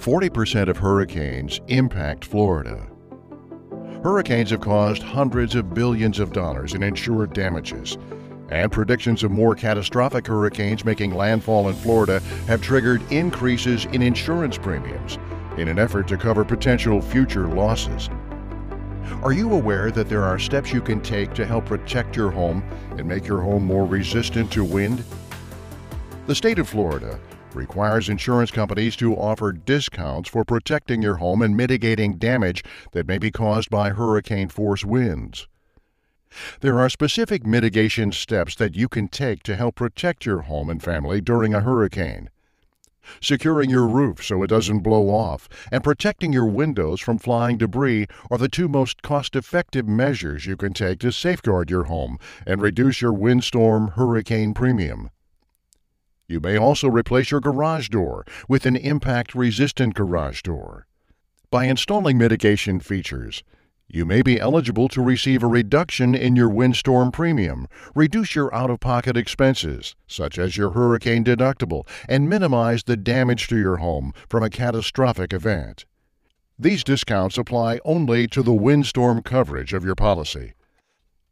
[0.00, 2.88] 40% of hurricanes impact Florida.
[4.02, 7.98] Hurricanes have caused hundreds of billions of dollars in insured damages,
[8.48, 14.56] and predictions of more catastrophic hurricanes making landfall in Florida have triggered increases in insurance
[14.56, 15.18] premiums
[15.58, 18.08] in an effort to cover potential future losses.
[19.22, 22.64] Are you aware that there are steps you can take to help protect your home
[22.96, 25.04] and make your home more resistant to wind?
[26.26, 27.20] The state of Florida
[27.54, 33.18] requires insurance companies to offer discounts for protecting your home and mitigating damage that may
[33.18, 35.48] be caused by hurricane force winds.
[36.60, 40.82] There are specific mitigation steps that you can take to help protect your home and
[40.82, 42.30] family during a hurricane.
[43.20, 48.06] Securing your roof so it doesn't blow off and protecting your windows from flying debris
[48.30, 52.62] are the two most cost effective measures you can take to safeguard your home and
[52.62, 55.10] reduce your windstorm hurricane premium.
[56.30, 60.86] You may also replace your garage door with an impact resistant garage door.
[61.50, 63.42] By installing mitigation features,
[63.88, 68.70] you may be eligible to receive a reduction in your windstorm premium, reduce your out
[68.70, 74.12] of pocket expenses, such as your hurricane deductible, and minimize the damage to your home
[74.28, 75.84] from a catastrophic event.
[76.56, 80.52] These discounts apply only to the windstorm coverage of your policy.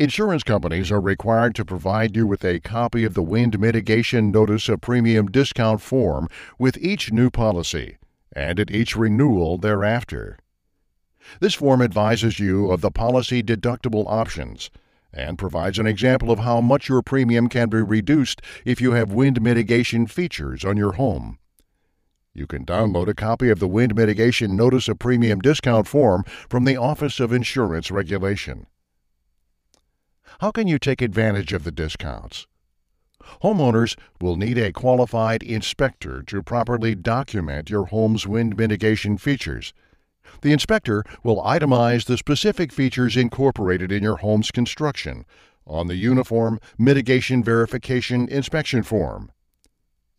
[0.00, 4.66] Insurance companies are required to provide you with a copy of the Wind Mitigation Notice
[4.70, 6.26] of Premium Discount form
[6.58, 7.98] with each new policy
[8.34, 10.38] and at each renewal thereafter.
[11.40, 14.70] This form advises you of the policy deductible options
[15.12, 19.12] and provides an example of how much your premium can be reduced if you have
[19.12, 21.38] wind mitigation features on your home.
[22.32, 26.64] You can download a copy of the Wind Mitigation Notice of Premium Discount form from
[26.64, 28.66] the Office of Insurance Regulation.
[30.38, 32.46] How can you take advantage of the discounts?
[33.42, 39.74] Homeowners will need a qualified inspector to properly document your home's wind mitigation features.
[40.42, 45.26] The inspector will itemize the specific features incorporated in your home's construction
[45.66, 49.30] on the Uniform Mitigation Verification Inspection Form.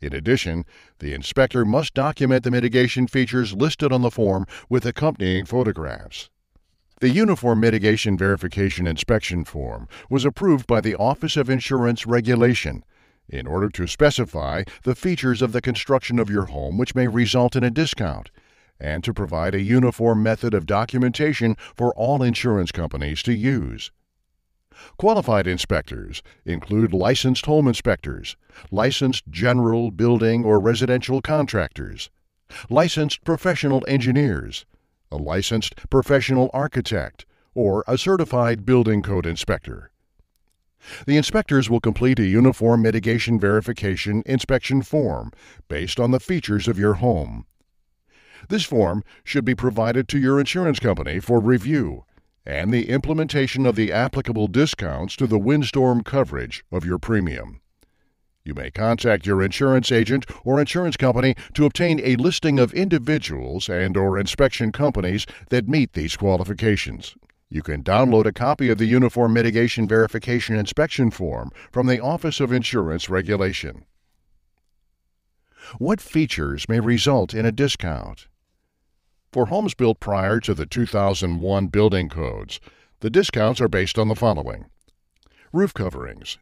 [0.00, 0.64] In addition,
[0.98, 6.30] the inspector must document the mitigation features listed on the form with accompanying photographs.
[7.00, 12.84] The Uniform Mitigation Verification Inspection Form was approved by the Office of Insurance Regulation
[13.26, 17.56] in order to specify the features of the construction of your home which may result
[17.56, 18.30] in a discount
[18.78, 23.90] and to provide a uniform method of documentation for all insurance companies to use.
[24.98, 28.36] Qualified inspectors include licensed home inspectors,
[28.70, 32.10] licensed general, building, or residential contractors,
[32.68, 34.66] licensed professional engineers,
[35.10, 39.90] a licensed professional architect, or a certified building code inspector.
[41.06, 45.30] The inspectors will complete a uniform mitigation verification inspection form
[45.68, 47.46] based on the features of your home.
[48.48, 52.04] This form should be provided to your insurance company for review
[52.46, 57.60] and the implementation of the applicable discounts to the windstorm coverage of your premium.
[58.42, 63.68] You may contact your insurance agent or insurance company to obtain a listing of individuals
[63.68, 67.16] and or inspection companies that meet these qualifications.
[67.50, 72.40] You can download a copy of the Uniform Mitigation Verification Inspection Form from the Office
[72.40, 73.84] of Insurance Regulation.
[75.78, 78.28] What features may result in a discount?
[79.32, 82.58] For homes built prior to the 2001 building codes,
[83.00, 84.66] the discounts are based on the following
[85.52, 86.38] roof coverings,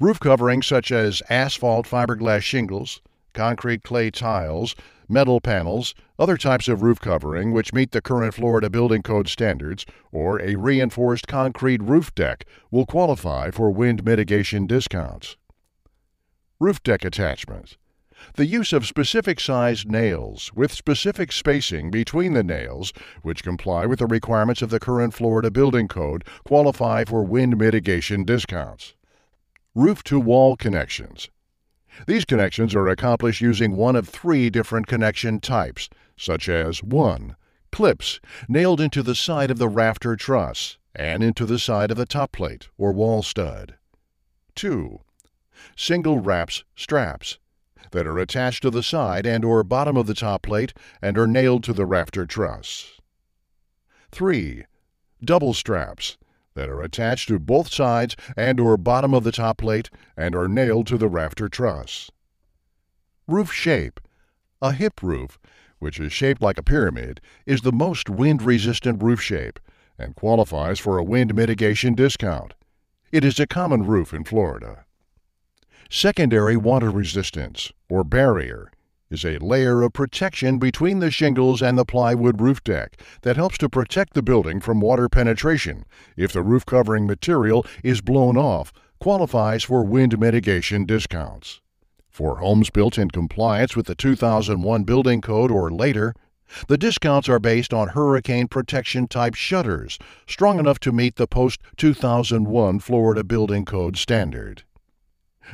[0.00, 3.00] Roof coverings such as asphalt fiberglass shingles,
[3.32, 4.74] concrete clay tiles,
[5.08, 9.84] metal panels, other types of roof covering which meet the current Florida Building Code standards,
[10.10, 15.36] or a reinforced concrete roof deck will qualify for wind mitigation discounts.
[16.58, 17.76] Roof deck attachments.
[18.36, 23.98] The use of specific sized nails with specific spacing between the nails, which comply with
[23.98, 28.94] the requirements of the current Florida Building Code, qualify for wind mitigation discounts
[29.74, 31.30] roof to wall connections.
[32.06, 37.36] These connections are accomplished using one of three different connection types, such as 1.
[37.72, 42.06] Clips nailed into the side of the rafter truss and into the side of the
[42.06, 43.74] top plate or wall stud.
[44.54, 45.00] 2.
[45.76, 47.38] Single wraps straps
[47.90, 50.72] that are attached to the side and or bottom of the top plate
[51.02, 53.00] and are nailed to the rafter truss.
[54.12, 54.64] 3.
[55.24, 56.16] Double straps
[56.54, 60.48] that are attached to both sides and or bottom of the top plate and are
[60.48, 62.10] nailed to the rafter truss.
[63.26, 64.00] Roof shape.
[64.62, 65.38] A hip roof,
[65.78, 69.58] which is shaped like a pyramid, is the most wind-resistant roof shape
[69.98, 72.54] and qualifies for a wind mitigation discount.
[73.12, 74.84] It is a common roof in Florida.
[75.90, 78.70] Secondary water resistance, or barrier,
[79.14, 83.56] is a layer of protection between the shingles and the plywood roof deck that helps
[83.58, 85.84] to protect the building from water penetration
[86.16, 91.60] if the roof covering material is blown off, qualifies for wind mitigation discounts.
[92.10, 96.14] For homes built in compliance with the 2001 Building Code or later,
[96.66, 101.60] the discounts are based on hurricane protection type shutters, strong enough to meet the post
[101.76, 104.64] 2001 Florida Building Code standard.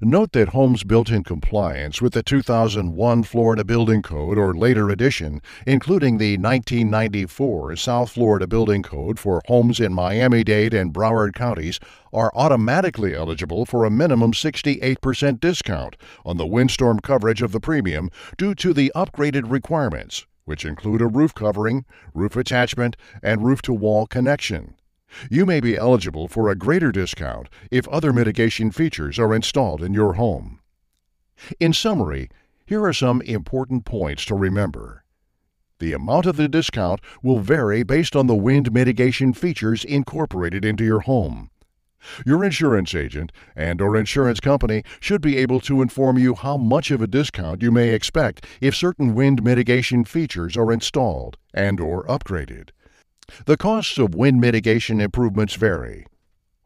[0.00, 5.40] Note that homes built in compliance with the 2001 Florida Building Code or later edition,
[5.66, 11.80] including the 1994 South Florida Building Code for homes in Miami Dade and Broward counties,
[12.12, 18.10] are automatically eligible for a minimum 68% discount on the windstorm coverage of the premium
[18.36, 23.72] due to the upgraded requirements, which include a roof covering, roof attachment, and roof to
[23.72, 24.74] wall connection.
[25.30, 29.94] You may be eligible for a greater discount if other mitigation features are installed in
[29.94, 30.60] your home.
[31.60, 32.28] In summary,
[32.66, 35.04] here are some important points to remember.
[35.78, 40.84] The amount of the discount will vary based on the wind mitigation features incorporated into
[40.84, 41.50] your home.
[42.24, 46.90] Your insurance agent and or insurance company should be able to inform you how much
[46.90, 52.04] of a discount you may expect if certain wind mitigation features are installed and or
[52.06, 52.70] upgraded.
[53.46, 56.06] The costs of wind mitigation improvements vary.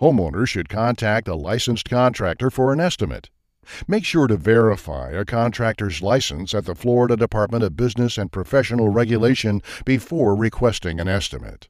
[0.00, 3.30] Homeowners should contact a licensed contractor for an estimate.
[3.86, 8.88] Make sure to verify a contractor's license at the Florida Department of Business and Professional
[8.88, 11.68] Regulation before requesting an estimate.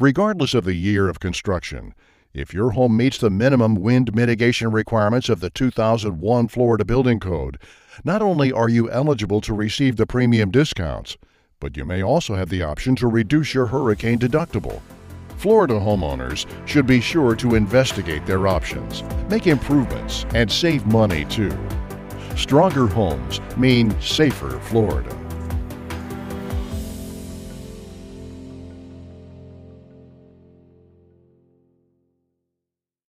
[0.00, 1.94] Regardless of the year of construction,
[2.32, 7.58] if your home meets the minimum wind mitigation requirements of the 2001 Florida Building Code,
[8.04, 11.16] not only are you eligible to receive the premium discounts,
[11.60, 14.80] but you may also have the option to reduce your hurricane deductible.
[15.36, 21.56] Florida homeowners should be sure to investigate their options, make improvements, and save money too.
[22.36, 25.25] Stronger homes mean safer Florida.